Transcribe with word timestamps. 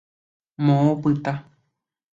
Moõ 0.69 0.89
opyta. 0.95 1.37